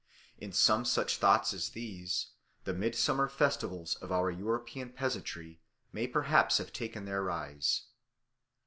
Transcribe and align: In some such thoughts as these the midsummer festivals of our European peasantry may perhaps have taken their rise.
In 0.39 0.51
some 0.51 0.83
such 0.83 1.17
thoughts 1.17 1.53
as 1.53 1.69
these 1.69 2.31
the 2.63 2.73
midsummer 2.73 3.27
festivals 3.27 3.93
of 3.97 4.11
our 4.11 4.31
European 4.31 4.89
peasantry 4.89 5.61
may 5.93 6.07
perhaps 6.07 6.57
have 6.57 6.73
taken 6.73 7.05
their 7.05 7.21
rise. 7.21 7.83